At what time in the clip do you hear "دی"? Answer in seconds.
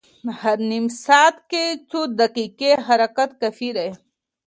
3.77-3.89